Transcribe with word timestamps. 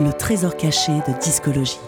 Le 0.00 0.12
trésor 0.12 0.56
caché 0.56 0.92
de 0.92 1.20
Discologie. 1.20 1.80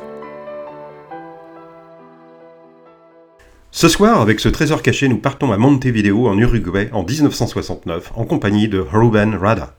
Ce 3.70 3.86
soir, 3.88 4.20
avec 4.20 4.40
ce 4.40 4.48
trésor 4.48 4.82
caché, 4.82 5.06
nous 5.06 5.18
partons 5.18 5.52
à 5.52 5.56
Montevideo, 5.56 6.26
en 6.26 6.36
Uruguay, 6.36 6.90
en 6.92 7.04
1969, 7.04 8.10
en 8.16 8.24
compagnie 8.24 8.66
de 8.66 8.80
Ruben 8.80 9.36
Rada. 9.36 9.74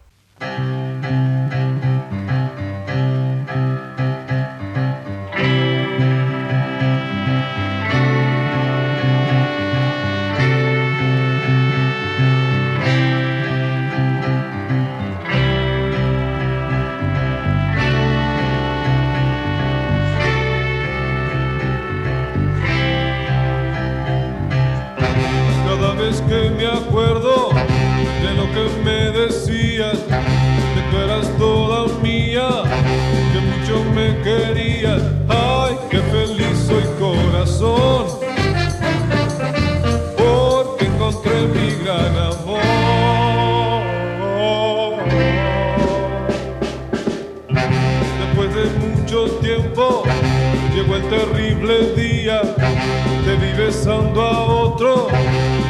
Besando 53.81 54.21
a 54.21 54.43
otro 54.43 55.07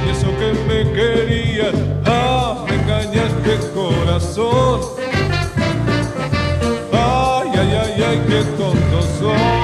y 0.06 0.10
eso 0.10 0.28
que 0.38 0.52
me 0.68 0.92
querías, 0.92 1.74
ah, 2.06 2.66
me 2.68 2.76
engañaste 2.76 3.58
corazón. 3.74 4.82
Ay, 6.92 7.52
ay, 7.54 7.80
ay, 7.84 8.04
ay, 8.04 8.22
qué 8.28 8.44
tonto 8.58 9.02
soy. 9.18 9.61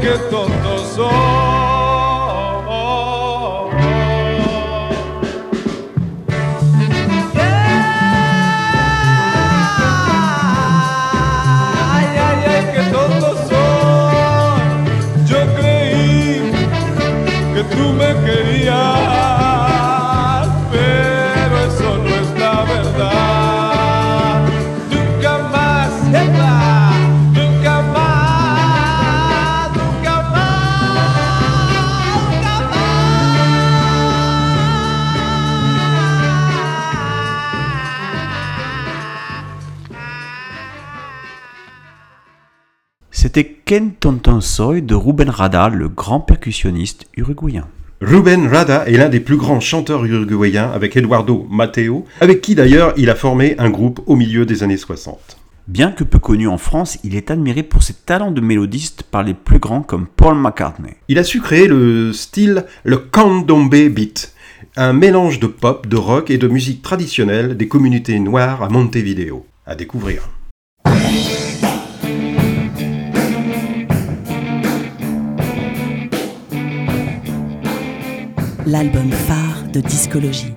que 0.00 0.18
tonto 0.30 0.78
soy. 0.94 1.61
C'était 43.64 43.78
Ken 43.80 43.92
Tonton 43.92 44.40
Soy 44.40 44.82
de 44.82 44.94
Ruben 44.94 45.30
Rada, 45.30 45.68
le 45.68 45.88
grand 45.88 46.20
percussionniste 46.20 47.06
uruguayen. 47.16 47.68
Ruben 48.00 48.48
Rada 48.48 48.88
est 48.88 48.96
l'un 48.96 49.08
des 49.08 49.20
plus 49.20 49.36
grands 49.36 49.60
chanteurs 49.60 50.04
uruguayens 50.04 50.70
avec 50.72 50.96
Eduardo 50.96 51.46
Mateo, 51.48 52.04
avec 52.20 52.40
qui 52.40 52.54
d'ailleurs 52.54 52.92
il 52.96 53.08
a 53.08 53.14
formé 53.14 53.54
un 53.58 53.70
groupe 53.70 54.00
au 54.06 54.16
milieu 54.16 54.46
des 54.46 54.62
années 54.62 54.76
60. 54.76 55.38
Bien 55.68 55.92
que 55.92 56.02
peu 56.02 56.18
connu 56.18 56.48
en 56.48 56.58
France, 56.58 56.98
il 57.04 57.14
est 57.14 57.30
admiré 57.30 57.62
pour 57.62 57.82
ses 57.82 57.94
talents 57.94 58.32
de 58.32 58.40
mélodiste 58.40 59.04
par 59.04 59.22
les 59.22 59.34
plus 59.34 59.58
grands 59.58 59.82
comme 59.82 60.06
Paul 60.06 60.34
McCartney. 60.34 60.94
Il 61.08 61.18
a 61.18 61.24
su 61.24 61.40
créer 61.40 61.68
le 61.68 62.12
style 62.12 62.64
le 62.84 62.96
candombe 62.98 63.70
beat, 63.70 64.34
un 64.76 64.92
mélange 64.92 65.38
de 65.38 65.46
pop, 65.46 65.86
de 65.86 65.96
rock 65.96 66.30
et 66.30 66.38
de 66.38 66.48
musique 66.48 66.82
traditionnelle 66.82 67.56
des 67.56 67.68
communautés 67.68 68.18
noires 68.18 68.62
à 68.62 68.68
Montevideo. 68.68 69.46
À 69.66 69.76
découvrir. 69.76 70.28
L'album 78.66 79.10
phare 79.10 79.64
de 79.72 79.80
discologie. 79.80 80.52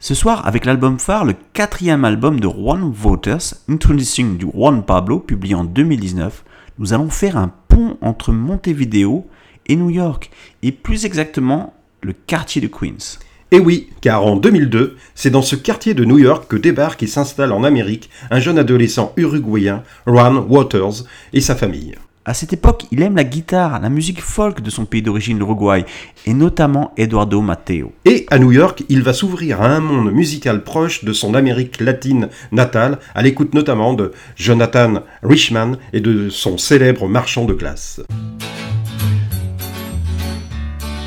Ce 0.00 0.14
soir, 0.14 0.46
avec 0.46 0.64
l'album 0.64 0.98
phare, 0.98 1.24
le 1.24 1.34
quatrième 1.52 2.04
album 2.04 2.40
de 2.40 2.48
Juan 2.48 2.90
Voters, 2.90 3.54
Introducing 3.68 4.38
du 4.38 4.46
Juan 4.46 4.82
Pablo, 4.82 5.18
publié 5.18 5.54
en 5.54 5.64
2019, 5.64 6.44
nous 6.78 6.94
allons 6.94 7.10
faire 7.10 7.36
un 7.36 7.52
pont 7.68 7.98
entre 8.00 8.32
Montevideo 8.32 9.26
et 9.66 9.76
New 9.76 9.90
York, 9.90 10.30
et 10.62 10.72
plus 10.72 11.04
exactement 11.04 11.74
le 12.00 12.14
quartier 12.14 12.62
de 12.62 12.68
Queens. 12.68 13.18
Et 13.50 13.58
oui, 13.58 13.90
car 14.00 14.24
en 14.24 14.36
2002, 14.36 14.96
c'est 15.14 15.30
dans 15.30 15.42
ce 15.42 15.56
quartier 15.56 15.94
de 15.94 16.04
New 16.04 16.18
York 16.18 16.46
que 16.48 16.56
débarque 16.56 17.02
et 17.02 17.06
s'installe 17.06 17.52
en 17.52 17.64
Amérique 17.64 18.08
un 18.30 18.40
jeune 18.40 18.58
adolescent 18.58 19.12
uruguayen, 19.16 19.82
Juan 20.06 20.38
Waters, 20.48 21.04
et 21.32 21.40
sa 21.40 21.56
famille. 21.56 21.94
À 22.28 22.34
cette 22.34 22.52
époque, 22.52 22.84
il 22.90 23.00
aime 23.00 23.16
la 23.16 23.24
guitare, 23.24 23.80
la 23.80 23.88
musique 23.88 24.20
folk 24.20 24.60
de 24.60 24.68
son 24.68 24.84
pays 24.84 25.00
d'origine, 25.00 25.38
l'Uruguay, 25.38 25.86
et 26.26 26.34
notamment 26.34 26.92
Eduardo 26.98 27.40
Mateo. 27.40 27.94
Et 28.04 28.26
à 28.30 28.38
New 28.38 28.52
York, 28.52 28.84
il 28.90 29.02
va 29.02 29.14
s'ouvrir 29.14 29.62
à 29.62 29.68
un 29.68 29.80
monde 29.80 30.12
musical 30.12 30.62
proche 30.62 31.04
de 31.04 31.14
son 31.14 31.32
Amérique 31.32 31.80
latine 31.80 32.28
natale, 32.52 32.98
à 33.14 33.22
l'écoute 33.22 33.54
notamment 33.54 33.94
de 33.94 34.12
Jonathan 34.36 35.04
Richman 35.22 35.78
et 35.94 36.02
de 36.02 36.28
son 36.28 36.58
célèbre 36.58 37.08
marchand 37.08 37.46
de 37.46 37.54
glace. 37.54 38.02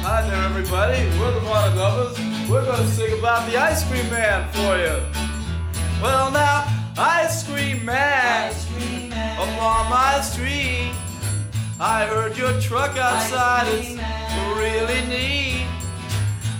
Hi 0.04 0.24
there, 0.28 0.44
everybody. 0.50 1.04
We're 1.20 1.40
the 1.40 1.46
Water 1.48 1.76
Lovers. 1.76 2.18
We're 2.50 2.66
going 2.66 2.82
to 2.82 2.88
sing 2.88 3.14
about 3.20 3.48
the 3.48 3.58
ice 3.60 3.84
cream 3.84 4.10
man 4.10 4.50
for 4.54 4.76
you. 4.76 4.98
Well, 6.02 6.32
now, 6.32 6.64
ice 6.98 7.44
cream 7.44 7.86
man, 7.86 8.52
upon 9.38 9.88
my 9.88 10.20
street. 10.24 10.94
I 11.84 12.06
heard 12.06 12.38
your 12.38 12.54
truck 12.62 12.96
outside. 12.96 13.66
It's 13.70 13.98
really 14.56 15.02
neat. 15.10 15.66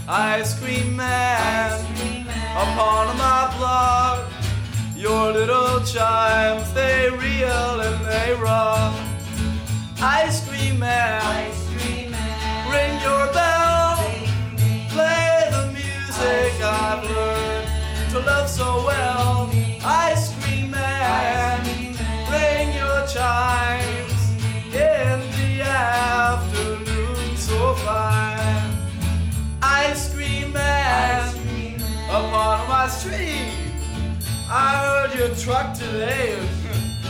Ice 0.08 0.60
cream 0.60 0.96
man, 0.96 1.80
upon 2.58 3.16
my 3.20 3.54
block. 3.56 4.28
Your 4.96 5.32
little 5.32 5.80
chimes, 5.82 6.74
they 6.74 7.12
reel 7.12 7.82
and 7.82 8.04
they 8.04 8.34
rock. 8.34 9.00
Ice 10.02 10.50
cream 10.50 10.80
man, 10.80 11.52
ring 12.72 13.00
your 13.06 13.32
bell. 13.32 13.98
Play 14.90 15.50
the 15.52 15.70
music 15.72 16.64
I've 16.64 17.04
learned 17.04 18.10
to 18.10 18.20
love 18.22 18.50
so 18.50 18.84
well. 18.88 19.52
Ice 19.86 20.34
cream 20.42 20.72
man, 20.72 21.64
ring 22.28 22.74
your 22.76 23.06
chimes 23.06 24.11
in 24.74 25.20
the 25.38 25.62
afternoon 25.64 27.36
so 27.36 27.74
fine. 27.76 28.72
Ice 29.62 30.14
cream 30.14 30.54
man, 30.54 31.36
upon 32.10 32.68
my 32.70 32.88
street. 32.88 33.52
I 34.50 35.08
heard 35.10 35.20
your 35.20 35.36
truck 35.36 35.74
today, 35.74 36.40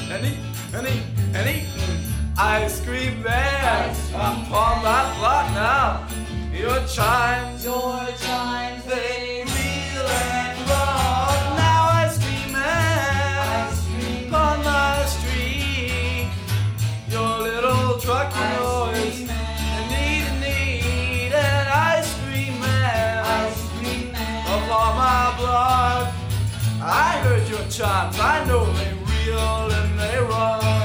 and 0.10 0.26
he, 0.26 0.38
and 0.74 0.88
he, 0.88 1.04
and 1.36 1.50
he. 1.50 1.68
Ice 2.38 2.82
cream 2.84 3.22
man, 3.22 3.96
upon 4.10 4.84
my 4.84 5.16
block 5.18 5.52
now. 5.54 6.08
Your 6.52 6.86
chimes, 6.88 7.64
your 7.64 8.08
chimes, 8.20 8.84
they 8.86 9.46
I 26.94 27.22
heard 27.24 27.48
your 27.48 27.64
chimes, 27.70 28.20
I 28.20 28.44
know 28.46 28.66
they 28.74 28.92
real 28.92 29.72
and 29.72 29.98
they 29.98 30.20
rock. 30.20 30.81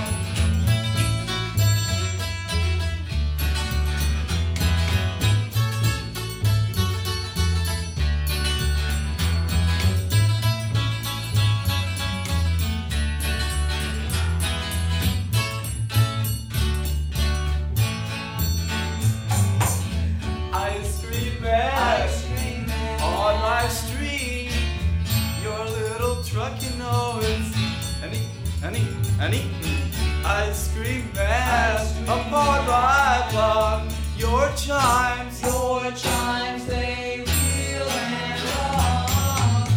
Ice 30.86 30.92
cream 30.92 31.10
man, 31.14 32.04
upon 32.04 32.66
my 32.66 33.28
block. 33.32 33.90
Your 34.16 34.48
chimes, 34.54 35.42
your 35.42 35.90
chimes, 35.90 36.64
they 36.66 37.24
reel 37.26 37.88
and 37.88 38.40
rock. 38.44 39.68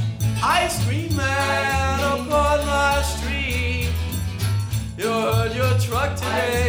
Ice 0.43 0.85
cream 0.85 1.15
man, 1.15 1.99
upon 1.99 2.63
my 2.63 3.01
street. 3.01 3.89
You 4.99 5.07
heard 5.09 5.55
your 5.55 5.79
truck 5.79 6.15
today. 6.15 6.68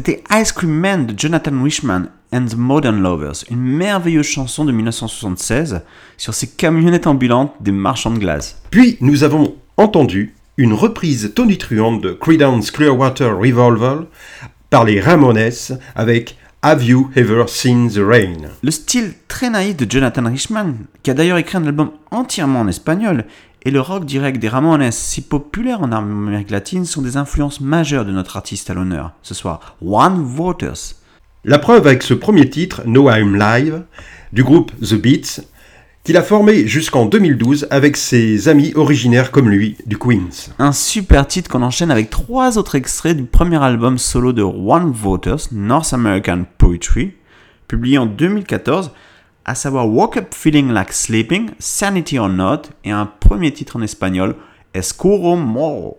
C'était 0.00 0.24
Ice 0.32 0.50
Cream 0.52 0.70
Man 0.70 1.04
de 1.04 1.14
Jonathan 1.14 1.62
Richman 1.62 2.08
and 2.32 2.46
the 2.46 2.56
Modern 2.56 3.02
Lovers, 3.02 3.44
une 3.50 3.60
merveilleuse 3.60 4.24
chanson 4.24 4.64
de 4.64 4.72
1976 4.72 5.82
sur 6.16 6.32
ces 6.32 6.46
camionnettes 6.46 7.06
ambulantes 7.06 7.52
des 7.60 7.70
marchands 7.70 8.12
de 8.12 8.18
glace. 8.18 8.62
Puis 8.70 8.96
nous 9.02 9.24
avons 9.24 9.56
entendu 9.76 10.34
une 10.56 10.72
reprise 10.72 11.34
tonitruante 11.34 12.00
de 12.00 12.12
Creedence 12.12 12.70
Clearwater 12.70 13.36
Revolver 13.36 14.06
par 14.70 14.86
les 14.86 15.02
Ramones 15.02 15.50
avec 15.94 16.38
Have 16.62 16.82
You 16.82 17.10
Ever 17.14 17.44
Seen 17.48 17.90
the 17.90 18.00
Rain? 18.02 18.48
Le 18.62 18.70
style 18.70 19.12
très 19.28 19.50
naïf 19.50 19.76
de 19.76 19.90
Jonathan 19.90 20.24
Richman, 20.24 20.76
qui 21.02 21.10
a 21.10 21.14
d'ailleurs 21.14 21.36
écrit 21.36 21.58
un 21.58 21.66
album 21.66 21.90
entièrement 22.10 22.60
en 22.60 22.68
espagnol, 22.68 23.26
et 23.62 23.70
le 23.70 23.80
rock 23.80 24.04
direct 24.04 24.38
des 24.38 24.48
Ramones, 24.48 24.90
si 24.90 25.20
populaire 25.20 25.82
en 25.82 25.92
Amérique 25.92 26.50
latine, 26.50 26.86
sont 26.86 27.02
des 27.02 27.16
influences 27.16 27.60
majeures 27.60 28.04
de 28.04 28.12
notre 28.12 28.36
artiste 28.36 28.70
à 28.70 28.74
l'honneur. 28.74 29.12
Ce 29.22 29.34
soir, 29.34 29.76
One 29.84 30.22
Voters. 30.22 30.94
La 31.44 31.58
preuve 31.58 31.86
avec 31.86 32.02
ce 32.02 32.14
premier 32.14 32.48
titre, 32.48 32.82
No 32.86 33.10
I'm 33.10 33.36
Live, 33.36 33.82
du 34.32 34.44
groupe 34.44 34.72
The 34.80 34.94
Beats, 34.94 35.42
qu'il 36.04 36.16
a 36.16 36.22
formé 36.22 36.66
jusqu'en 36.66 37.04
2012 37.04 37.66
avec 37.70 37.96
ses 37.96 38.48
amis 38.48 38.72
originaires 38.74 39.30
comme 39.30 39.50
lui 39.50 39.76
du 39.86 39.98
Queens. 39.98 40.52
Un 40.58 40.72
super 40.72 41.26
titre 41.26 41.50
qu'on 41.50 41.62
enchaîne 41.62 41.90
avec 41.90 42.08
trois 42.08 42.56
autres 42.56 42.74
extraits 42.74 43.16
du 43.16 43.24
premier 43.24 43.62
album 43.62 43.98
solo 43.98 44.32
de 44.32 44.42
One 44.42 44.90
Voters, 44.90 45.48
North 45.52 45.92
American 45.92 46.44
Poetry, 46.56 47.12
publié 47.68 47.98
en 47.98 48.06
2014, 48.06 48.92
à 49.50 49.56
savoir 49.56 49.88
Woke 49.88 50.16
Up 50.16 50.32
Feeling 50.32 50.70
Like 50.70 50.92
Sleeping, 50.92 51.50
Sanity 51.58 52.20
or 52.20 52.28
Not, 52.28 52.70
et 52.84 52.92
un 52.92 53.04
premier 53.04 53.52
titre 53.52 53.78
en 53.78 53.82
espagnol, 53.82 54.36
Escuro 54.74 55.34
Moro. 55.34 55.98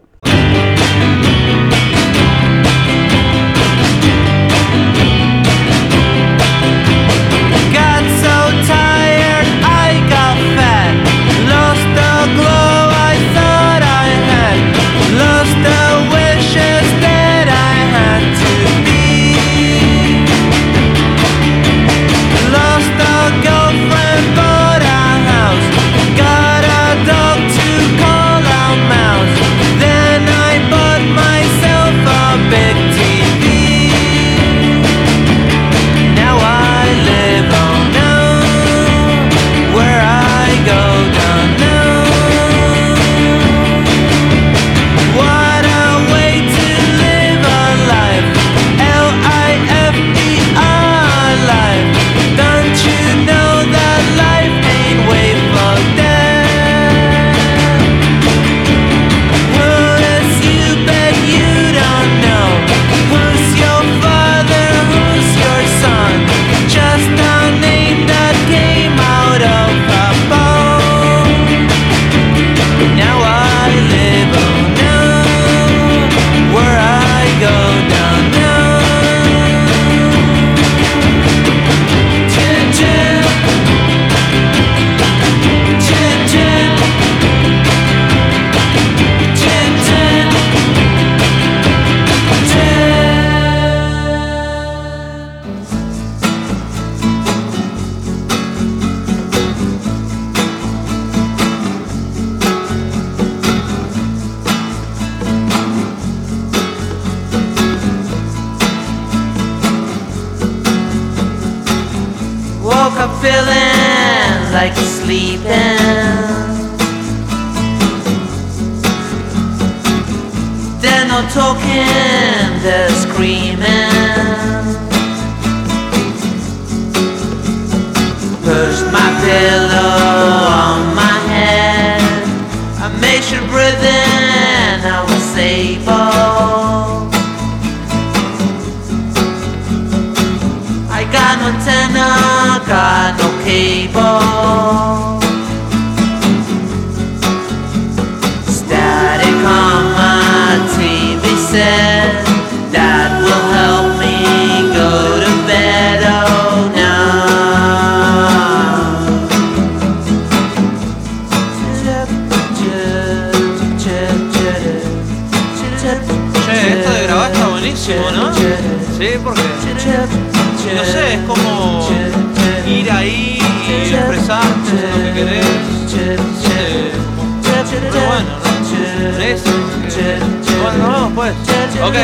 Ok. 181.84 181.96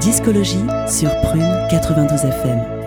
Discologie 0.00 0.64
sur 0.88 1.10
Prune 1.20 1.42
92 1.70 2.24
FM. 2.24 2.83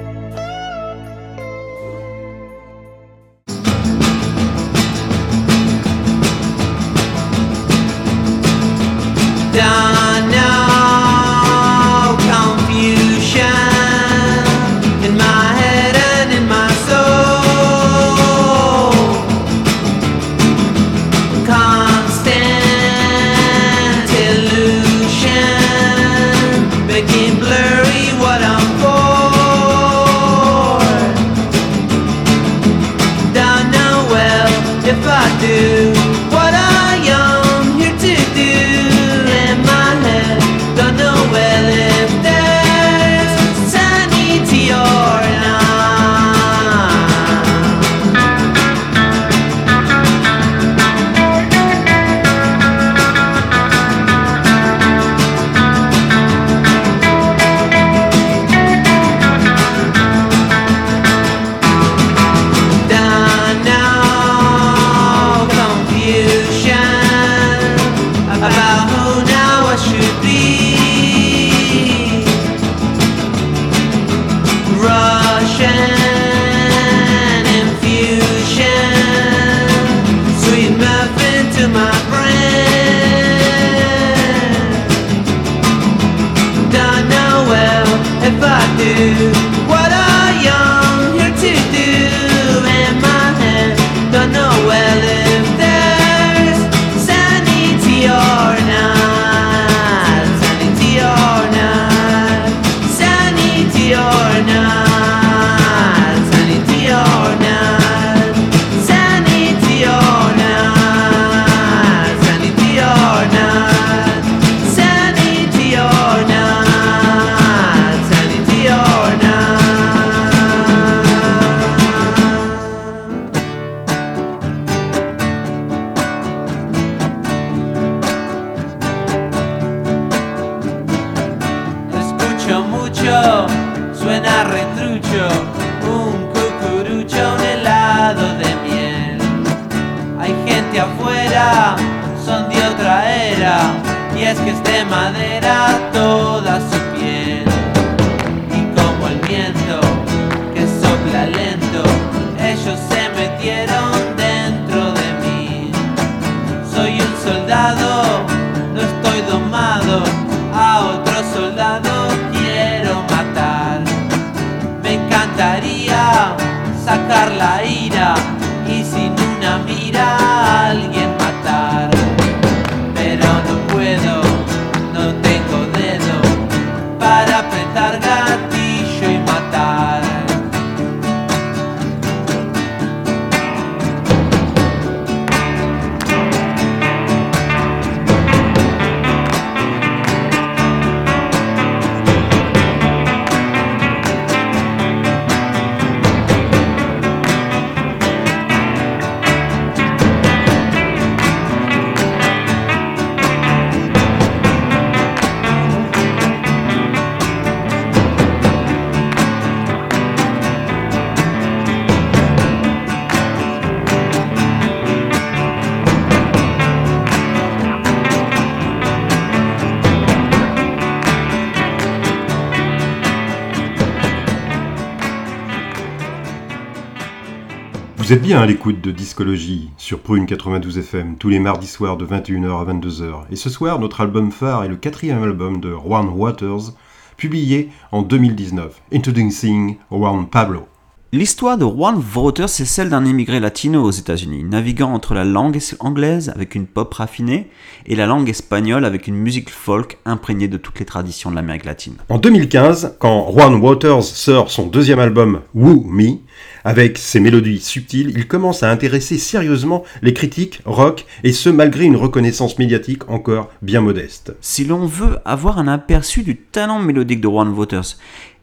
Vous 228.08 228.14
êtes 228.14 228.22
bien 228.22 228.40
à 228.40 228.46
l'écoute 228.46 228.80
de 228.80 228.92
Discologie 228.92 229.70
sur 229.76 230.00
Prune 230.00 230.28
92 230.28 230.78
FM 230.78 231.18
tous 231.18 231.28
les 231.28 231.40
mardis 231.40 231.68
soirs 231.68 231.98
de 231.98 232.06
21h 232.06 232.62
à 232.62 232.74
22h. 232.74 233.26
Et 233.32 233.36
ce 233.36 233.50
soir, 233.50 233.80
notre 233.80 234.00
album 234.00 234.32
phare 234.32 234.64
est 234.64 234.70
le 234.70 234.78
quatrième 234.78 235.22
album 235.24 235.60
de 235.60 235.74
Juan 235.74 236.08
Waters, 236.08 236.72
publié 237.18 237.70
en 237.92 238.04
2019, 238.04 238.82
Introducing 238.94 239.76
Juan 239.92 240.26
Pablo. 240.26 240.70
L'histoire 241.14 241.58
de 241.58 241.64
Juan 241.64 242.02
Waters, 242.16 242.50
c'est 242.50 242.66
celle 242.66 242.90
d'un 242.90 243.06
immigré 243.06 243.40
latino 243.40 243.82
aux 243.82 243.92
États-Unis, 243.92 244.44
naviguant 244.44 244.94
entre 244.94 245.14
la 245.14 245.24
langue 245.24 245.58
anglaise 245.80 246.30
avec 246.36 246.54
une 246.54 246.68
pop 246.68 246.94
raffinée 246.94 247.50
et 247.86 247.96
la 247.96 248.06
langue 248.06 248.28
espagnole 248.28 248.84
avec 248.84 249.08
une 249.08 249.16
musique 249.16 249.50
folk 249.50 250.00
imprégnée 250.06 250.50
de 250.50 250.58
toutes 250.58 250.80
les 250.80 250.86
traditions 250.86 251.30
de 251.30 251.36
l'Amérique 251.36 251.64
latine. 251.64 251.96
En 252.10 252.18
2015, 252.18 252.98
quand 253.00 253.32
Juan 253.32 253.56
Waters 253.56 254.04
sort 254.04 254.52
son 254.52 254.68
deuxième 254.68 255.00
album 255.00 255.40
Woo 255.54 255.82
Me, 255.86 256.20
avec 256.68 256.98
ses 256.98 257.22
mélodies 257.22 257.62
subtiles, 257.62 258.12
il 258.14 258.28
commence 258.28 258.62
à 258.62 258.70
intéresser 258.70 259.18
sérieusement 259.18 259.86
les 260.02 260.14
critiques 260.14 260.60
rock, 260.66 261.06
et 261.24 261.32
ce 261.32 261.50
malgré 261.50 261.86
une 261.86 261.96
reconnaissance 261.96 262.60
médiatique 262.60 263.10
encore 263.10 263.50
bien 263.62 263.80
modeste. 263.80 264.36
Si 264.42 264.66
l'on 264.66 264.86
veut 264.86 265.18
avoir 265.24 265.60
un 265.60 265.70
aperçu 265.70 266.24
du 266.24 266.36
talent 266.36 266.80
mélodique 266.80 267.22
de 267.22 267.30
Juan 267.30 267.54
Waters, 267.54 267.96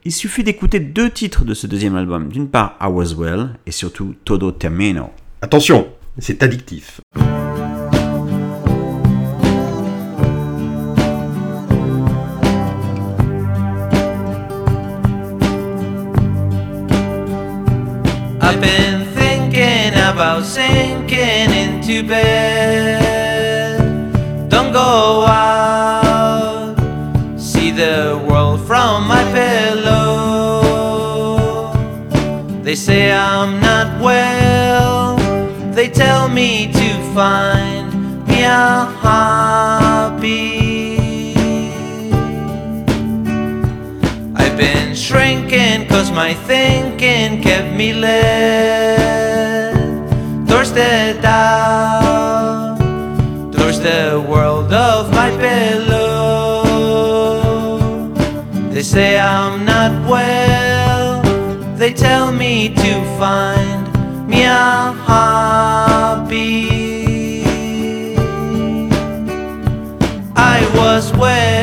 il 0.07 0.13
suffit 0.13 0.43
d'écouter 0.43 0.81
deux 0.81 1.11
titres 1.11 1.45
de 1.45 1.53
ce 1.53 1.67
deuxième 1.67 1.97
album. 1.97 2.29
D'une 2.29 2.49
part, 2.49 2.79
I 2.81 2.87
Was 2.87 3.15
Well 3.15 3.59
et 3.67 3.73
surtout 3.73 4.15
Todo 4.25 4.53
Termino. 4.53 5.11
Attention, 5.43 5.89
c'est 6.19 6.43
addictif. 6.43 7.03
About 20.15 20.45
sinking 20.45 21.51
into 21.51 22.07
bed. 22.07 23.81
Don't 24.49 24.73
go 24.73 25.25
out, 25.27 26.77
see 27.37 27.73
the 27.73 28.25
world 28.29 28.65
from 28.65 29.09
my 29.09 29.25
pillow. 29.33 30.63
They 32.63 32.77
say 32.77 33.11
I'm 33.11 33.61
not 33.61 34.01
well, 34.01 35.17
they 35.73 35.89
tell 35.89 36.29
me 36.29 36.73
to 36.73 36.89
find 37.13 37.93
me 38.29 38.45
a 38.45 38.85
hobby. 39.03 40.55
I've 44.37 44.57
been 44.57 44.95
shrinking 44.95 45.89
cause 45.89 46.13
my 46.13 46.35
thinking 46.35 47.43
kept 47.43 47.75
me 47.75 47.93
led 47.93 48.64
I'm 59.25 59.65
not 59.65 59.93
well, 60.07 61.23
they 61.77 61.95
tell 61.95 62.31
me 62.31 62.69
to 62.75 63.05
find 63.19 64.29
me 64.29 64.45
a 64.45 64.93
hobby. 65.07 66.69
I 70.37 70.59
was 70.77 71.11
well, 71.15 71.54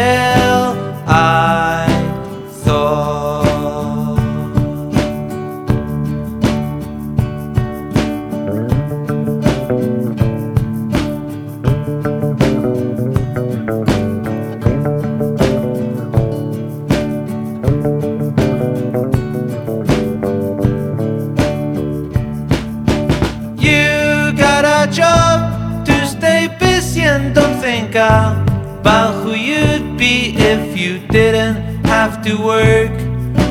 to 32.31 32.43
work. 32.43 32.91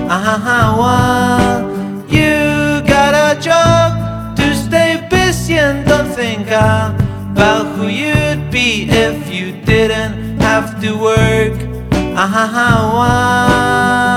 Uh-huh, 0.08 1.60
you 2.08 2.80
got 2.88 3.12
a 3.14 3.38
job 3.38 4.36
to 4.36 4.54
stay 4.54 5.06
busy 5.10 5.54
and 5.54 5.86
don't 5.86 6.08
think 6.08 6.46
about 6.46 7.66
who 7.76 7.88
you'd 7.88 8.50
be 8.50 8.88
if 8.88 9.32
you 9.32 9.52
didn't 9.64 10.40
have 10.40 10.80
to 10.80 10.96
work. 10.96 11.56
Uh-huh, 12.24 14.09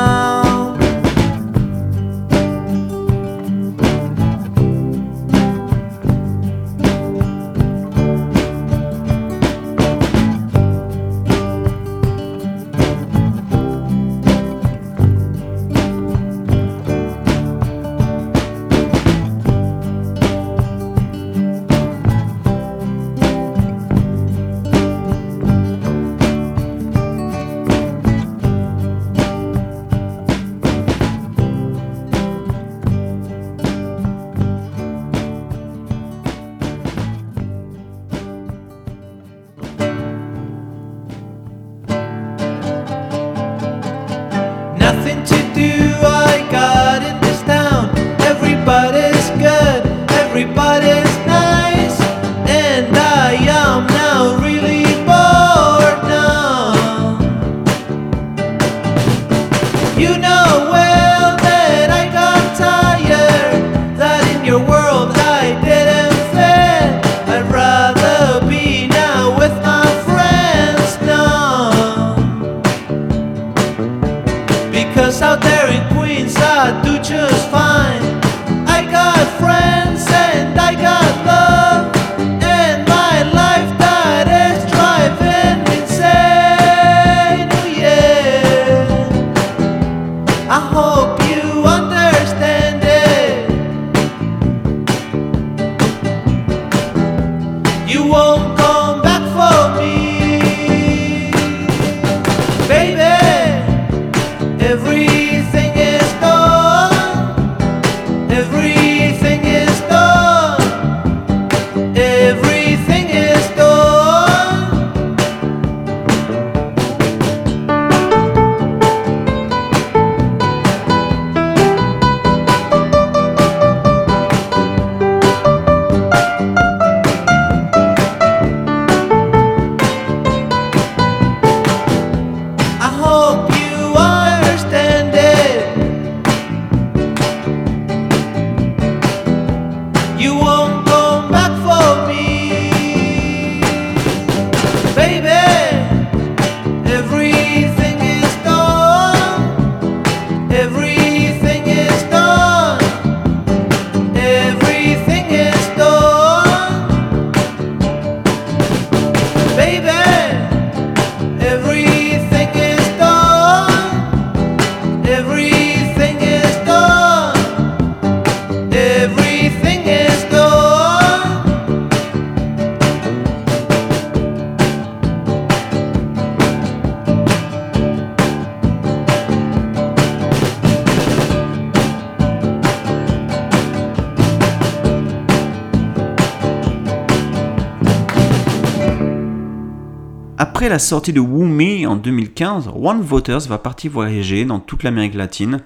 Après 190.64 190.72
la 190.72 190.80
sortie 190.80 191.12
de 191.12 191.20
Me 191.20 191.86
en 191.86 191.98
2015, 191.98 192.70
One 192.74 193.02
Voters 193.02 193.50
va 193.50 193.58
partir 193.58 193.92
voyager 193.92 194.46
dans 194.46 194.62
toute 194.62 194.84
l'Amérique 194.84 195.16
latine 195.16 195.60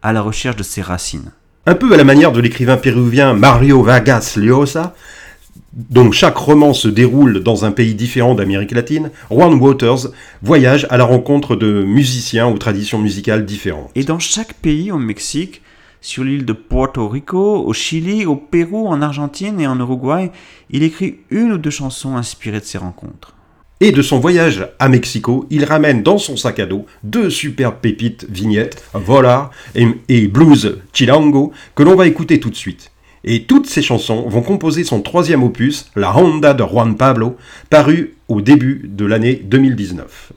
à 0.00 0.12
la 0.12 0.22
recherche 0.22 0.54
de 0.54 0.62
ses 0.62 0.80
racines. 0.80 1.32
Un 1.66 1.74
peu 1.74 1.92
à 1.92 1.96
la 1.96 2.04
manière 2.04 2.30
de 2.30 2.40
l'écrivain 2.40 2.76
péruvien 2.76 3.34
Mario 3.34 3.82
Vargas 3.82 4.34
Llosa, 4.36 4.94
dont 5.72 6.12
chaque 6.12 6.36
roman 6.36 6.72
se 6.72 6.86
déroule 6.86 7.42
dans 7.42 7.64
un 7.64 7.72
pays 7.72 7.96
différent 7.96 8.36
d'Amérique 8.36 8.70
latine, 8.70 9.10
Juan 9.28 9.54
Waters 9.54 10.12
voyage 10.40 10.86
à 10.88 10.98
la 10.98 11.04
rencontre 11.04 11.56
de 11.56 11.82
musiciens 11.82 12.46
aux 12.46 12.56
traditions 12.56 13.00
musicales 13.00 13.44
différentes. 13.44 13.90
Et 13.96 14.04
dans 14.04 14.20
chaque 14.20 14.54
pays 14.54 14.92
au 14.92 14.98
Mexique, 14.98 15.62
sur 16.00 16.22
l'île 16.22 16.44
de 16.44 16.52
Puerto 16.52 17.08
Rico, 17.08 17.64
au 17.66 17.72
Chili, 17.72 18.24
au 18.24 18.36
Pérou, 18.36 18.86
en 18.86 19.02
Argentine 19.02 19.58
et 19.58 19.66
en 19.66 19.80
Uruguay, 19.80 20.30
il 20.70 20.84
écrit 20.84 21.16
une 21.30 21.54
ou 21.54 21.58
deux 21.58 21.70
chansons 21.70 22.16
inspirées 22.16 22.60
de 22.60 22.64
ces 22.64 22.78
rencontres. 22.78 23.33
Et 23.80 23.90
de 23.90 24.02
son 24.02 24.20
voyage 24.20 24.68
à 24.78 24.88
Mexico, 24.88 25.46
il 25.50 25.64
ramène 25.64 26.02
dans 26.02 26.18
son 26.18 26.36
sac 26.36 26.60
à 26.60 26.66
dos 26.66 26.86
deux 27.02 27.28
superbes 27.28 27.80
pépites 27.80 28.26
vignettes, 28.30 28.82
Volar 28.94 29.50
et, 29.74 30.28
Blues 30.28 30.78
Chilango, 30.92 31.52
que 31.74 31.82
l'on 31.82 31.96
va 31.96 32.06
écouter 32.06 32.38
tout 32.38 32.50
de 32.50 32.56
suite. 32.56 32.92
Et 33.24 33.44
toutes 33.44 33.66
ces 33.66 33.82
chansons 33.82 34.28
vont 34.28 34.42
composer 34.42 34.84
son 34.84 35.00
troisième 35.00 35.42
opus, 35.42 35.90
La 35.96 36.16
Honda 36.16 36.54
de 36.54 36.62
Juan 36.62 36.96
Pablo, 36.96 37.36
paru 37.68 38.14
au 38.28 38.40
début 38.40 38.82
de 38.84 39.06
l'année 39.06 39.40
2019. 39.44 40.32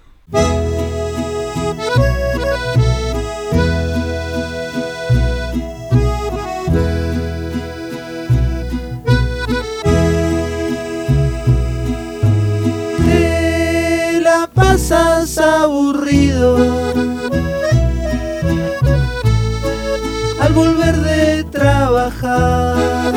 Al 20.40 20.54
volver 20.54 20.96
de 20.96 21.44
trabajar, 21.52 23.14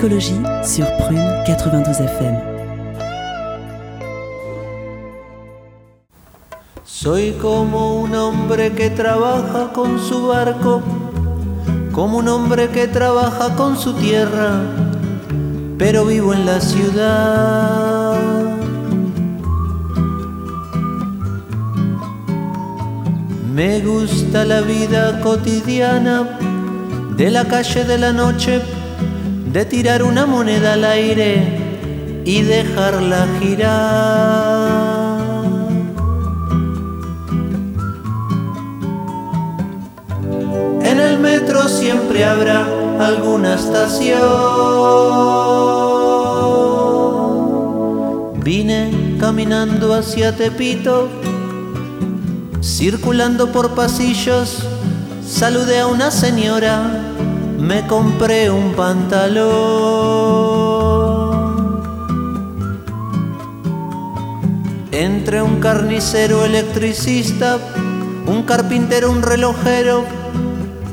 Discologie 0.00 0.40
sur 0.64 0.86
Prune 0.96 1.44
92 1.46 2.00
FM. 2.00 2.38
Soy 6.84 7.32
como 7.32 8.00
un 8.00 8.14
hombre 8.14 8.72
que 8.72 8.88
trabaja 8.88 9.74
con 9.74 9.98
su 9.98 10.28
barco, 10.28 10.80
como 11.92 12.16
un 12.16 12.28
hombre 12.28 12.70
que 12.70 12.88
trabaja 12.88 13.54
con 13.56 13.76
su 13.76 13.92
tierra, 13.92 14.62
pero 15.76 16.06
vivo 16.06 16.32
en 16.32 16.46
la 16.46 16.62
ciudad. 16.62 18.16
Me 23.52 23.80
gusta 23.80 24.46
la 24.46 24.62
vida 24.62 25.20
cotidiana 25.20 26.38
de 27.18 27.30
la 27.30 27.44
calle 27.46 27.84
de 27.84 27.98
la 27.98 28.12
noche, 28.14 28.62
de 29.52 29.64
tirar 29.64 30.02
una 30.04 30.26
moneda 30.26 30.74
al 30.74 30.84
aire 30.84 32.22
y 32.24 32.42
dejarla 32.42 33.26
girar. 33.40 34.80
En 40.82 41.00
el 41.00 41.18
metro 41.18 41.68
siempre 41.68 42.24
habrá 42.24 42.64
alguna 43.00 43.54
estación. 43.54 44.20
Vine 48.44 49.16
caminando 49.18 49.94
hacia 49.94 50.36
Tepito, 50.36 51.08
circulando 52.62 53.50
por 53.50 53.74
pasillos, 53.74 54.64
saludé 55.26 55.80
a 55.80 55.86
una 55.88 56.10
señora, 56.10 57.09
me 57.60 57.86
compré 57.86 58.50
un 58.50 58.72
pantalón. 58.72 59.50
Entre 64.90 65.42
un 65.42 65.60
carnicero 65.60 66.44
electricista, 66.44 67.58
un 68.26 68.42
carpintero, 68.42 69.10
un 69.10 69.22
relojero, 69.22 70.04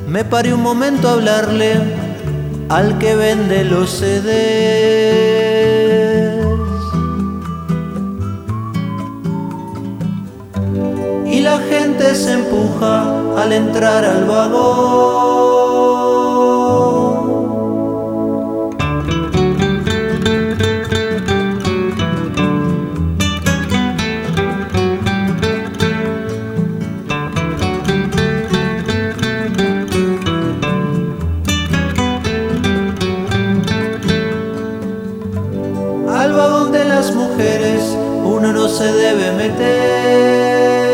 me 0.08 0.26
paré 0.26 0.54
un 0.54 0.62
momento 0.62 1.08
a 1.10 1.14
hablarle 1.14 1.76
al 2.70 2.98
que 2.98 3.16
vende 3.16 3.64
los 3.64 3.90
CDs. 3.90 4.28
Y 11.26 11.42
la 11.42 11.60
gente 11.60 12.14
se 12.16 12.34
empuja 12.34 13.42
al 13.42 13.54
entrar 13.54 14.04
al 14.04 14.26
vagón. 14.26 15.67
Al 36.38 36.52
vagón 36.52 36.72
de 36.72 36.86
las 36.86 37.16
mujeres 37.16 37.82
uno 38.24 38.54
no 38.54 38.70
se 38.70 38.84
debe 38.94 39.32
meter. 39.32 40.87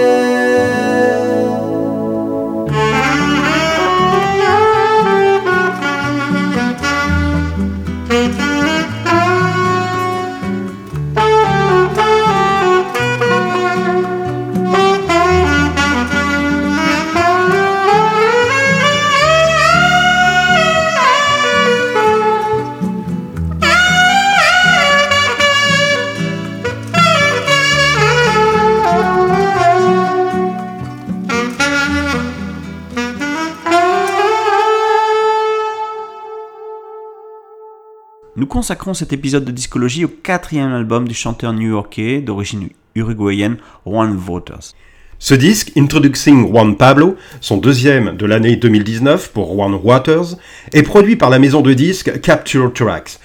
Consacrons 38.63 38.93
cet 38.93 39.11
épisode 39.11 39.43
de 39.43 39.51
discologie 39.51 40.05
au 40.05 40.07
quatrième 40.07 40.71
album 40.71 41.05
du 41.05 41.13
chanteur 41.13 41.51
new-yorkais 41.51 42.21
d'origine 42.21 42.69
uruguayenne 42.95 43.57
Juan 43.85 44.17
Waters. 44.25 44.71
Ce 45.19 45.33
disque, 45.33 45.73
Introducing 45.75 46.47
Juan 46.49 46.77
Pablo, 46.77 47.17
son 47.41 47.57
deuxième 47.57 48.15
de 48.15 48.25
l'année 48.25 48.55
2019 48.55 49.33
pour 49.33 49.53
Juan 49.53 49.77
Waters, 49.83 50.37
est 50.71 50.83
produit 50.83 51.17
par 51.17 51.29
la 51.29 51.39
maison 51.39 51.59
de 51.59 51.73
disques 51.73 52.21
Capture 52.21 52.71
Tracks, 52.71 53.19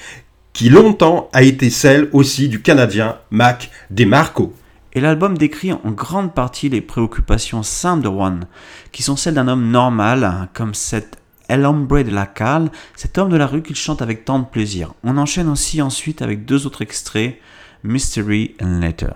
qui 0.53 0.71
longtemps 0.71 1.29
a 1.33 1.45
été 1.45 1.71
celle 1.71 2.09
aussi 2.13 2.49
du 2.49 2.61
Canadien 2.61 3.19
Mac 3.31 3.71
DeMarco. 3.91 4.53
Et 4.93 5.01
l'album 5.01 5.39
décrit 5.39 5.73
en 5.73 5.93
grande 5.93 6.35
partie 6.35 6.69
les 6.69 6.81
préoccupations 6.81 7.63
simples 7.63 8.03
de 8.03 8.09
Juan, 8.09 8.49
qui 8.91 9.05
sont 9.05 9.15
celles 9.15 9.35
d'un 9.35 9.47
homme 9.47 9.71
normal, 9.71 10.49
comme 10.53 10.75
cet 10.75 11.18
El 11.49 11.65
Hombre 11.65 12.03
de 12.03 12.11
la 12.11 12.27
Calle, 12.27 12.71
cet 12.95 13.17
homme 13.17 13.31
de 13.31 13.37
la 13.37 13.47
rue 13.47 13.63
qu'il 13.63 13.77
chante 13.77 14.03
avec 14.03 14.25
tant 14.25 14.39
de 14.39 14.45
plaisir. 14.45 14.93
On 15.03 15.17
enchaîne 15.17 15.49
aussi 15.49 15.81
ensuite 15.81 16.23
avec 16.23 16.45
deux 16.45 16.67
autres 16.67 16.83
extraits, 16.83 17.39
Mystery 17.83 18.55
and 18.61 18.81
Letter. 18.81 19.13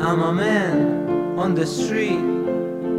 I'm 0.00 0.22
a 0.22 0.32
man 0.32 1.36
on 1.38 1.54
the 1.54 1.66
street. 1.66 2.18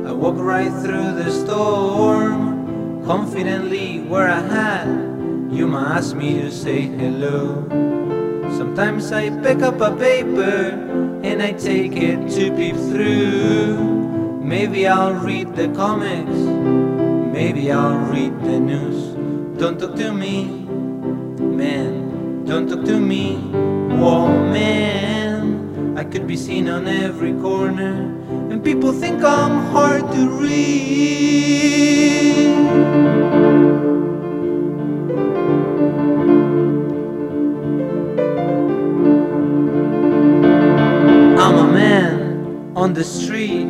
I 0.05 0.11
walk 0.11 0.35
right 0.37 0.71
through 0.71 1.15
the 1.21 1.29
storm, 1.31 3.03
confidently 3.05 4.01
wear 4.01 4.27
a 4.27 4.41
hat. 4.41 5.08
You 5.51 5.65
might 5.65 5.97
ask 5.97 6.15
me 6.15 6.41
to 6.41 6.51
say 6.51 6.81
hello. 6.81 7.65
Sometimes 8.55 9.11
I 9.11 9.31
pick 9.41 9.63
up 9.63 9.81
a 9.81 9.89
paper 9.95 10.77
and 11.23 11.41
I 11.41 11.53
take 11.53 11.95
it 11.95 12.29
to 12.37 12.55
peep 12.55 12.75
through. 12.75 14.43
Maybe 14.43 14.85
I'll 14.87 15.15
read 15.15 15.55
the 15.55 15.69
comics, 15.69 16.37
maybe 17.33 17.71
I'll 17.71 17.97
read 18.13 18.39
the 18.43 18.59
news. 18.59 19.15
Don't 19.59 19.79
talk 19.79 19.95
to 19.95 20.13
me, 20.13 20.45
man. 21.39 22.45
Don't 22.45 22.69
talk 22.69 22.85
to 22.85 22.99
me, 22.99 23.37
woman. 23.97 25.97
I 25.97 26.03
could 26.03 26.27
be 26.27 26.37
seen 26.37 26.69
on 26.69 26.87
every 26.87 27.33
corner, 27.33 28.05
and 28.51 28.63
people 28.63 28.93
think 28.93 29.23
I'm 29.23 29.65
hard 29.71 30.11
to 30.11 30.29
read. 30.29 31.39
On 42.79 42.93
the 42.93 43.03
street. 43.03 43.67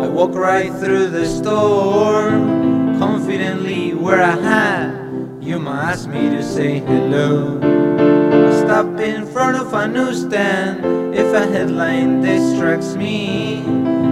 I 0.00 0.06
walk 0.06 0.32
right 0.32 0.72
through 0.74 1.08
the 1.08 1.26
storm, 1.26 2.96
confidently 2.96 3.94
where 3.94 4.22
I 4.22 4.36
hat. 4.36 4.94
You 5.40 5.58
might 5.58 5.90
ask 5.90 6.08
me 6.08 6.30
to 6.30 6.40
say 6.40 6.78
hello. 6.78 7.58
I 7.60 8.64
stop 8.64 9.00
in 9.00 9.26
front 9.26 9.56
of 9.56 9.74
a 9.74 9.88
newsstand. 9.88 11.16
If 11.16 11.34
a 11.34 11.46
headline 11.46 12.20
distracts 12.20 12.94
me, 12.94 13.58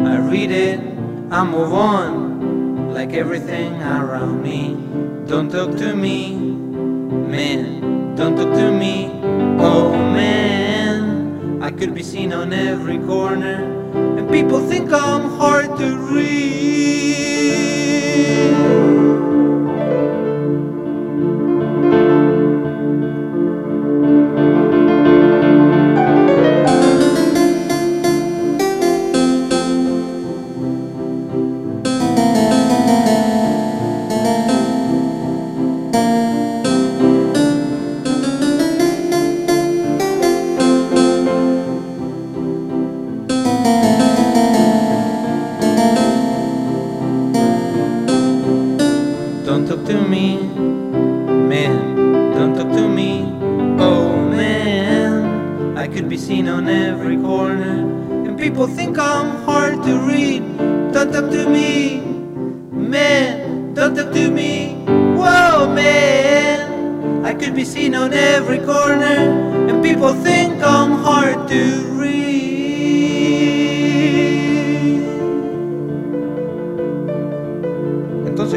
I 0.05 0.19
read 0.19 0.51
it, 0.51 0.81
I 1.31 1.45
move 1.45 1.73
on, 1.73 2.93
like 2.93 3.13
everything 3.13 3.81
around 3.81 4.43
me. 4.43 4.75
Don't 5.29 5.53
talk 5.53 5.77
to 5.77 5.95
me, 5.95 6.35
man. 6.35 8.17
Don't 8.17 8.35
talk 8.35 8.53
to 8.57 8.73
me, 8.73 9.09
oh 9.61 9.93
man. 9.93 10.66
I 11.67 11.73
could 11.73 11.97
be 11.97 12.03
seen 12.05 12.33
on 12.33 12.53
every 12.53 12.97
corner, 12.99 13.57
and 14.17 14.31
people 14.31 14.61
think 14.69 14.93
I'm 14.93 15.29
hard 15.37 15.77
to 15.79 15.97
read. 15.97 16.66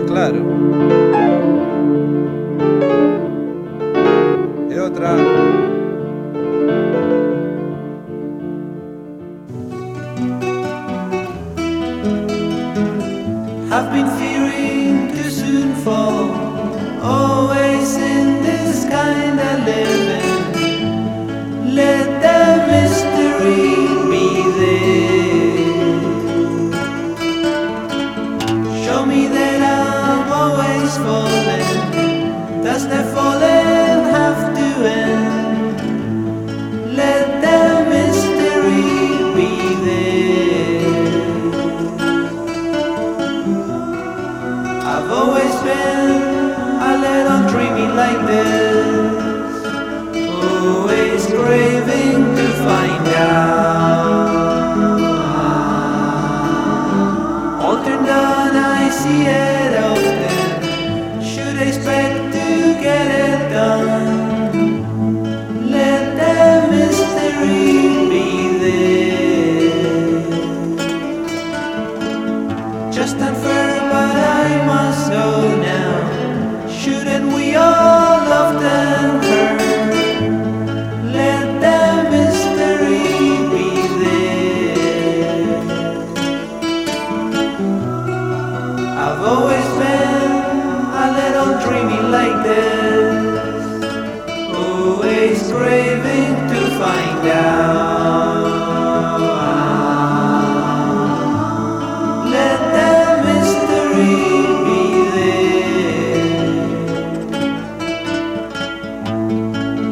Claro. 0.10 0.99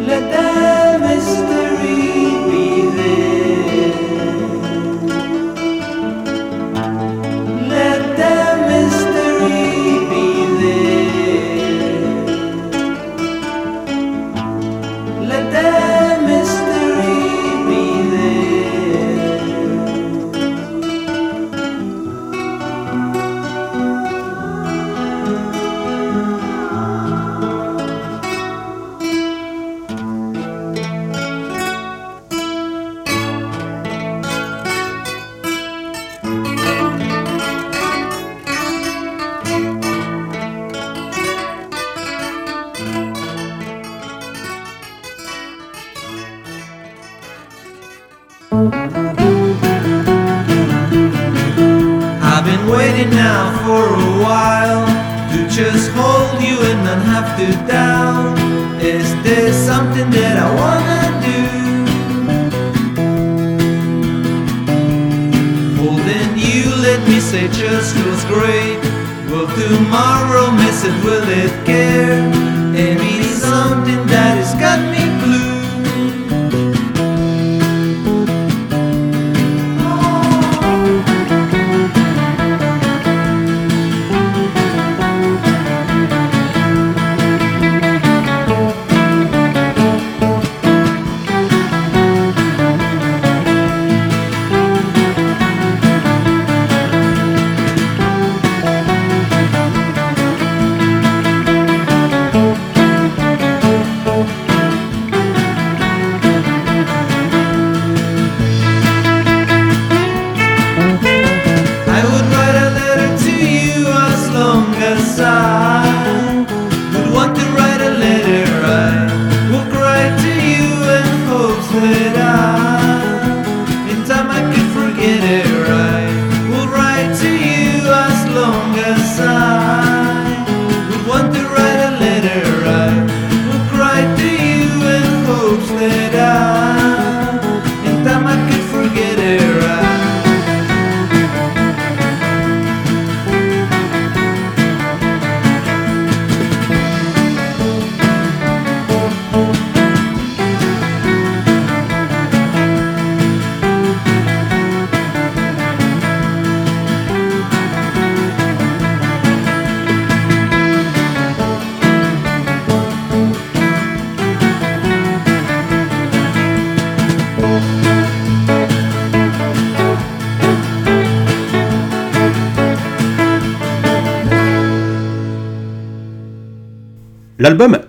let 0.07 0.31
them 0.31 0.46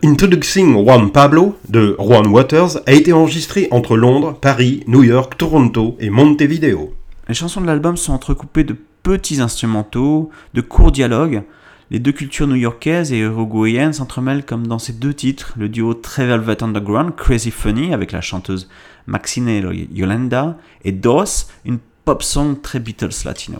Introducing 0.05 0.75
Juan 0.75 1.11
Pablo 1.11 1.57
de 1.69 1.97
Juan 1.99 2.27
Waters 2.29 2.79
a 2.87 2.93
été 2.93 3.13
enregistré 3.13 3.69
entre 3.71 3.97
Londres, 3.97 4.39
Paris, 4.41 4.85
New 4.87 5.03
York, 5.03 5.37
Toronto 5.37 5.97
et 5.99 6.11
Montevideo. 6.11 6.95
Les 7.29 7.35
chansons 7.35 7.61
de 7.61 7.67
l'album 7.67 7.97
sont 7.97 8.13
entrecoupées 8.13 8.65
de 8.65 8.77
petits 9.03 9.41
instrumentaux, 9.41 10.31
de 10.55 10.61
courts 10.61 10.93
dialogues. 10.93 11.43
Les 11.91 11.99
deux 11.99 12.13
cultures 12.13 12.47
new-yorkaises 12.47 13.13
et 13.13 13.19
uruguayennes 13.19 13.93
s'entremêlent 13.93 14.45
comme 14.45 14.67
dans 14.67 14.79
ces 14.79 14.93
deux 14.93 15.15
titres, 15.15 15.55
le 15.57 15.69
duo 15.69 15.95
Très 15.95 16.27
Velvet 16.27 16.63
Underground, 16.63 17.17
Crazy 17.17 17.51
Funny, 17.51 17.93
avec 17.93 18.13
la 18.13 18.21
chanteuse 18.21 18.69
Maxine 19.07 19.49
Yolanda, 19.93 20.59
et 20.85 20.93
Dos, 20.93 21.49
une 21.65 21.79
pop 22.05 22.23
song 22.23 22.61
très 22.61 22.79
Beatles 22.79 23.25
latino. 23.25 23.59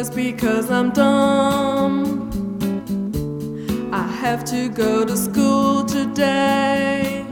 Just 0.00 0.14
because 0.14 0.70
I'm 0.70 0.92
dumb, 0.92 2.30
I 3.92 4.06
have 4.22 4.46
to 4.46 4.70
go 4.70 5.04
to 5.04 5.14
school 5.14 5.84
today. 5.84 7.26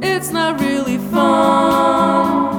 It's 0.00 0.30
not 0.30 0.58
really 0.62 0.96
fun. 0.96 2.56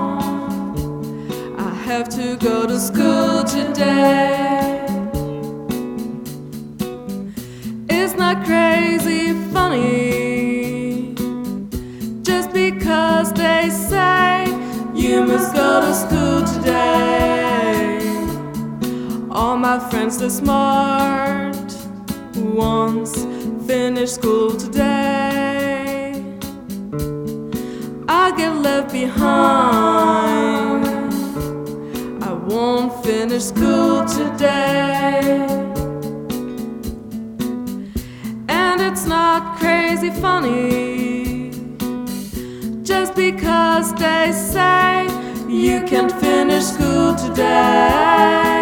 I 1.58 1.74
have 1.86 2.08
to 2.10 2.38
go 2.38 2.68
to 2.68 2.80
school 2.80 3.44
today. 3.46 4.37
My 19.78 19.90
friends, 19.92 20.18
they're 20.18 20.30
smart 20.30 21.72
ones, 22.36 23.14
finish 23.68 24.12
school 24.12 24.56
today. 24.56 26.14
I 28.08 28.34
get 28.36 28.56
left 28.56 28.92
behind. 28.92 30.88
I 32.24 32.34
won't 32.34 33.06
finish 33.06 33.44
school 33.44 34.04
today. 34.06 35.46
And 38.50 38.82
it's 38.82 39.06
not 39.06 39.58
crazy 39.60 40.10
funny. 40.10 41.52
Just 42.82 43.14
because 43.16 43.94
they 43.94 44.32
say 44.32 45.06
you 45.48 45.84
can't 45.84 46.12
finish 46.12 46.64
school 46.64 47.14
today. 47.16 48.57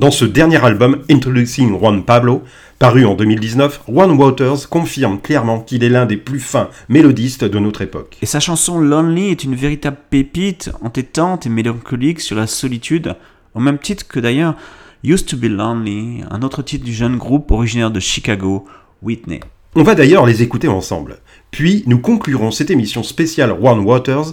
Dans 0.00 0.10
ce 0.10 0.24
dernier 0.24 0.56
album, 0.64 1.02
Introducing 1.10 1.78
Juan 1.78 2.02
Pablo, 2.04 2.42
paru 2.78 3.04
en 3.04 3.14
2019, 3.14 3.82
Juan 3.86 4.12
Waters 4.12 4.66
confirme 4.70 5.20
clairement 5.20 5.60
qu'il 5.60 5.84
est 5.84 5.90
l'un 5.90 6.06
des 6.06 6.16
plus 6.16 6.40
fins 6.40 6.70
mélodistes 6.88 7.44
de 7.44 7.58
notre 7.58 7.82
époque. 7.82 8.16
Et 8.22 8.26
sa 8.26 8.40
chanson 8.40 8.80
Lonely 8.80 9.28
est 9.28 9.44
une 9.44 9.54
véritable 9.54 9.98
pépite, 10.08 10.70
entêtante 10.80 11.44
et 11.44 11.50
mélancolique 11.50 12.22
sur 12.22 12.34
la 12.34 12.46
solitude, 12.46 13.14
au 13.54 13.60
même 13.60 13.76
titre 13.76 14.08
que 14.08 14.20
d'ailleurs 14.20 14.56
Used 15.04 15.26
to 15.26 15.36
Be 15.36 15.50
Lonely, 15.50 16.22
un 16.30 16.40
autre 16.40 16.62
titre 16.62 16.86
du 16.86 16.94
jeune 16.94 17.18
groupe 17.18 17.50
originaire 17.50 17.90
de 17.90 18.00
Chicago, 18.00 18.64
Whitney. 19.02 19.40
On 19.74 19.82
va 19.82 19.94
d'ailleurs 19.94 20.24
les 20.24 20.42
écouter 20.42 20.66
ensemble. 20.66 21.18
Puis 21.50 21.84
nous 21.86 22.00
conclurons 22.00 22.50
cette 22.50 22.70
émission 22.70 23.02
spéciale 23.02 23.52
One 23.52 23.80
Waters 23.80 24.32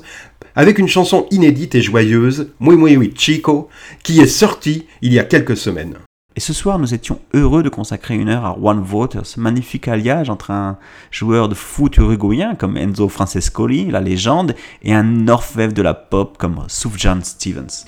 avec 0.58 0.80
une 0.80 0.88
chanson 0.88 1.28
inédite 1.30 1.76
et 1.76 1.84
joyeuse, 1.84 2.49
Muy 2.60 2.78
Muy 2.78 3.14
Chico, 3.16 3.70
qui 4.01 4.22
est 4.22 4.26
sortie 4.26 4.88
il 5.03 5.14
y 5.14 5.20
a 5.20 5.24
quelques 5.24 5.55
semaines. 5.55 5.97
Et 6.36 6.39
ce 6.39 6.51
soir, 6.51 6.80
nous 6.80 6.95
étions 6.95 7.20
heureux 7.36 7.62
de 7.62 7.70
consacrer 7.70 8.16
une 8.16 8.28
heure 8.28 8.43
à 8.43 8.58
One 8.60 8.82
Voters, 8.82 9.38
magnifique 9.38 9.88
alliage 9.88 10.32
entre 10.32 10.49
un 10.49 10.80
joueur 11.12 11.47
de 11.47 11.53
foot 11.53 11.97
uruguayen 11.97 12.55
comme 12.55 12.76
Enzo 12.76 13.08
Francescoli, 13.08 13.91
la 13.91 14.01
légende, 14.01 14.55
et 14.82 14.95
un 14.95 15.28
orfèvre 15.28 15.74
de 15.74 15.84
la 15.84 15.93
pop 15.93 16.39
comme 16.39 16.64
Sufjan 16.68 17.20
Stevens. 17.22 17.86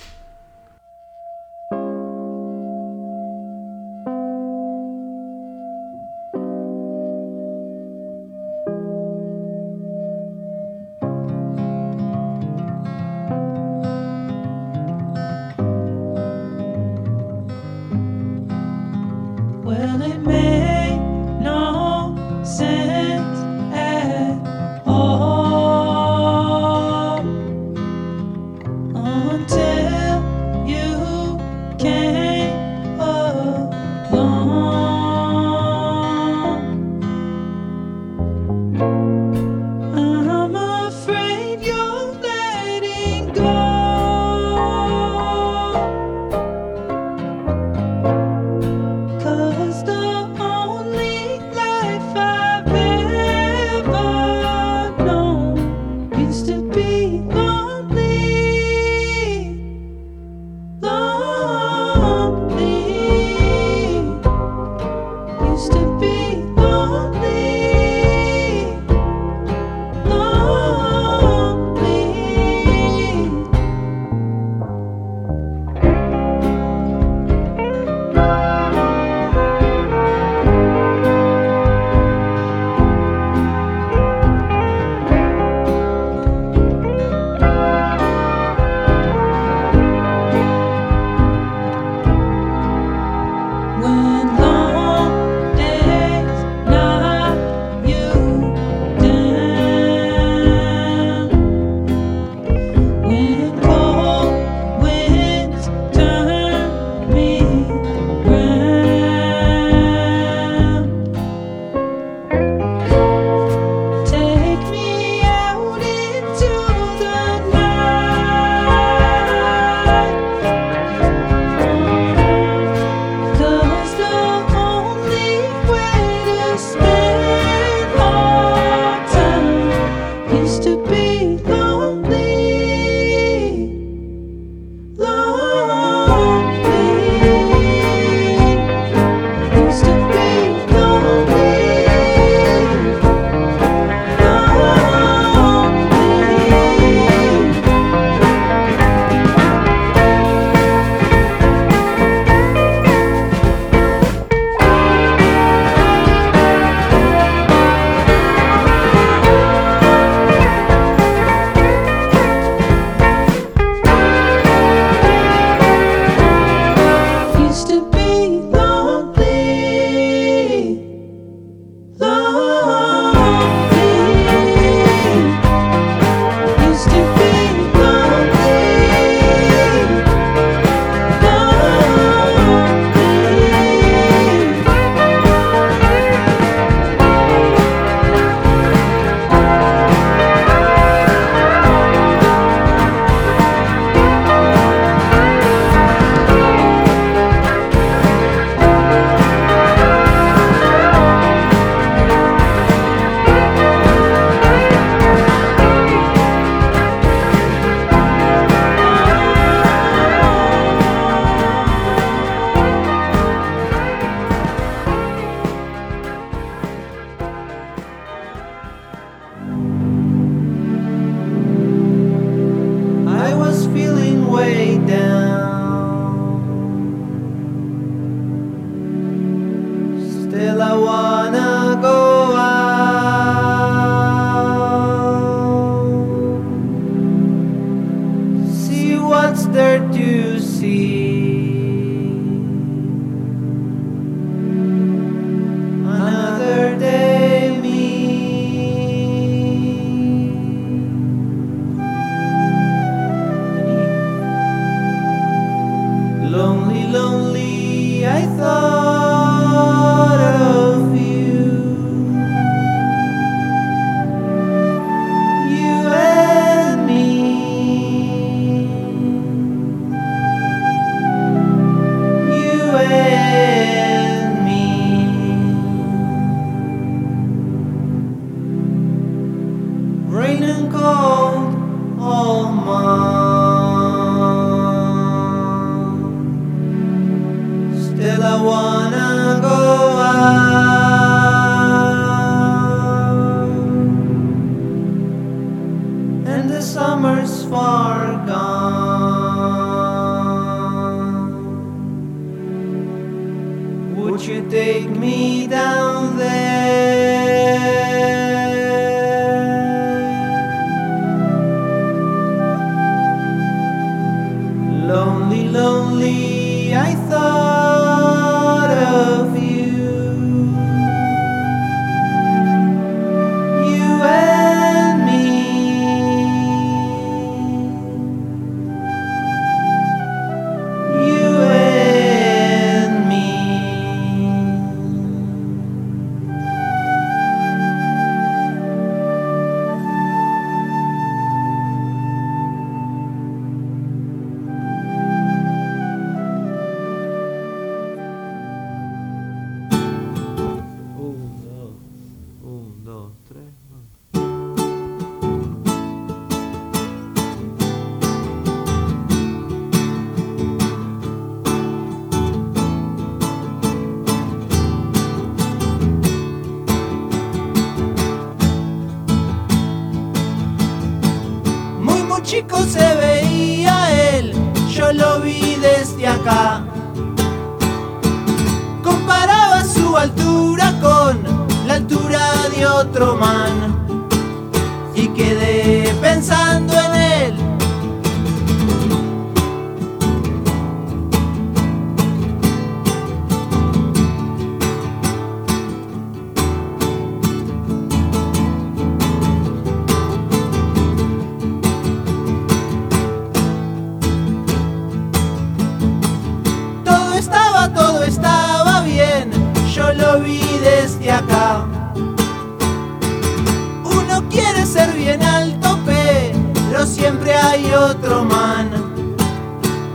hay 417.59 417.73
otro 417.73 418.23
man 418.23 418.69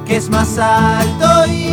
que 0.06 0.16
es 0.16 0.28
más 0.28 0.58
alto 0.58 1.46
y 1.50 1.63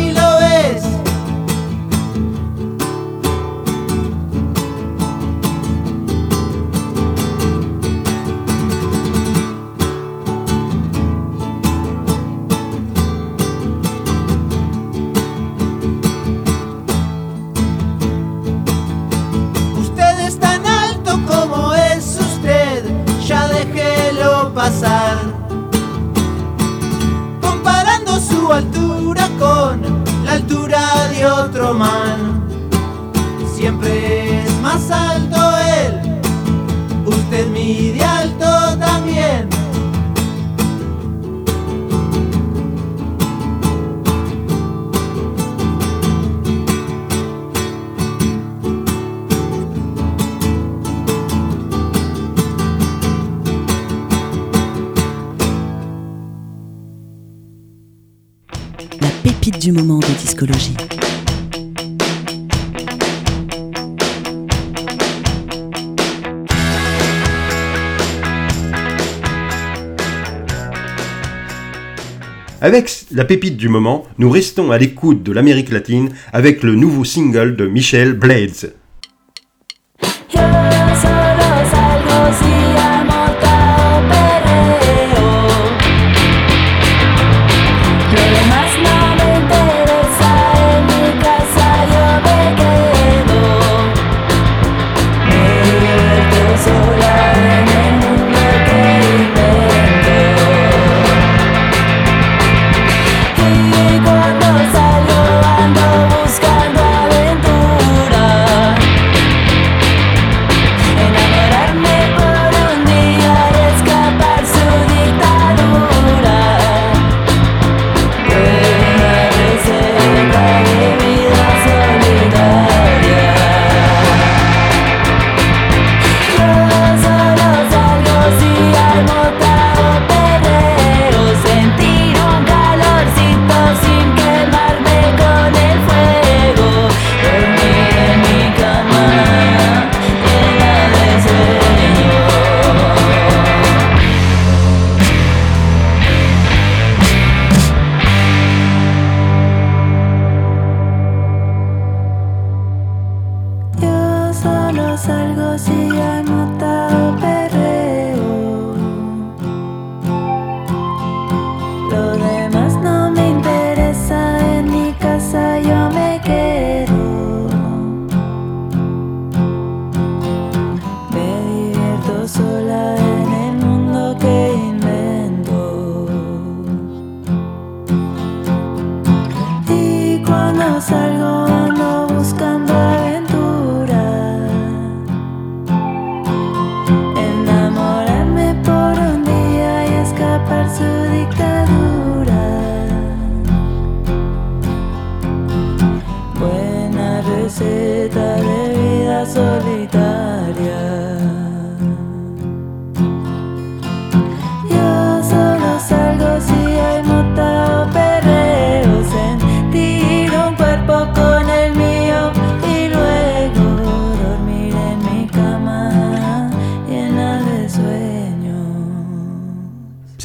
la 73.14 73.24
pépite 73.24 73.56
du 73.56 73.68
moment, 73.68 74.04
nous 74.18 74.30
restons 74.30 74.70
à 74.70 74.78
l'écoute 74.78 75.22
de 75.22 75.32
l'Amérique 75.32 75.70
latine 75.70 76.10
avec 76.32 76.62
le 76.62 76.74
nouveau 76.74 77.04
single 77.04 77.56
de 77.56 77.66
Michel 77.66 78.14
Blades. 78.14 78.72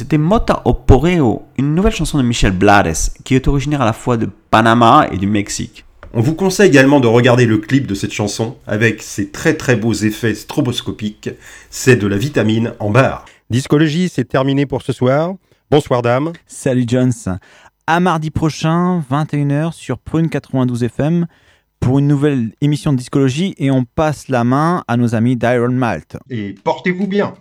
c'était 0.08 0.16
Mota 0.16 0.62
Oporeo, 0.64 1.42
une 1.58 1.74
nouvelle 1.74 1.92
chanson 1.92 2.16
de 2.16 2.22
Michel 2.22 2.52
Blades, 2.52 2.96
qui 3.24 3.34
est 3.34 3.46
originaire 3.46 3.82
à 3.82 3.84
la 3.84 3.92
fois 3.92 4.16
de 4.16 4.24
Panama 4.24 5.06
et 5.12 5.18
du 5.18 5.26
Mexique. 5.26 5.84
On 6.14 6.22
vous 6.22 6.34
conseille 6.34 6.70
également 6.70 6.98
de 6.98 7.06
regarder 7.06 7.44
le 7.44 7.58
clip 7.58 7.86
de 7.86 7.94
cette 7.94 8.14
chanson 8.14 8.56
avec 8.66 9.02
ses 9.02 9.28
très 9.28 9.52
très 9.52 9.76
beaux 9.76 9.92
effets 9.92 10.34
stroboscopiques. 10.34 11.28
C'est 11.68 11.96
de 11.96 12.06
la 12.06 12.16
vitamine 12.16 12.72
en 12.78 12.88
barre. 12.88 13.26
Discologie, 13.50 14.08
c'est 14.08 14.24
terminé 14.24 14.64
pour 14.64 14.80
ce 14.80 14.94
soir. 14.94 15.34
Bonsoir 15.70 16.00
dame. 16.00 16.32
Salut 16.46 16.86
Jones. 16.88 17.12
À 17.86 18.00
mardi 18.00 18.30
prochain, 18.30 19.04
21h 19.10 19.74
sur 19.74 19.98
Prune 19.98 20.30
92 20.30 20.84
FM 20.84 21.26
pour 21.80 21.98
une 21.98 22.08
nouvelle 22.08 22.52
émission 22.62 22.92
de 22.92 22.96
discologie 22.96 23.54
et 23.58 23.70
on 23.70 23.84
passe 23.84 24.28
la 24.28 24.42
main 24.42 24.84
à 24.88 24.96
nos 24.96 25.14
amis 25.14 25.36
d'Iron 25.36 25.68
Malt. 25.72 26.16
Et 26.30 26.54
portez-vous 26.64 27.06
bien. 27.06 27.34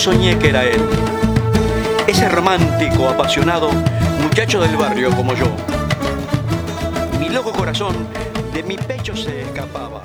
Soñé 0.00 0.38
que 0.38 0.48
era 0.48 0.64
él. 0.64 0.80
Ese 2.06 2.26
romántico, 2.30 3.06
apasionado, 3.06 3.70
muchacho 4.22 4.58
del 4.62 4.74
barrio 4.74 5.10
como 5.14 5.34
yo. 5.34 5.44
Mi 7.18 7.28
loco 7.28 7.52
corazón 7.52 7.94
de 8.54 8.62
mi 8.62 8.78
pecho 8.78 9.14
se 9.14 9.42
escapaba. 9.42 10.00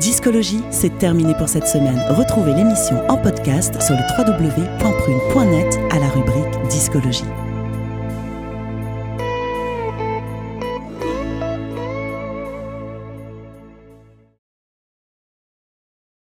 Discologie, 0.00 0.64
c'est 0.70 0.98
terminé 0.98 1.32
pour 1.34 1.48
cette 1.48 1.68
semaine. 1.68 2.02
Retrouvez 2.08 2.54
l'émission 2.54 3.08
en 3.08 3.16
podcast 3.16 3.80
sur 3.80 3.94
le 3.94 4.02
www.prune.net 4.18 5.78
à 5.92 6.00
la 6.00 6.08
rubrique 6.08 6.66
Discologie. 6.68 7.39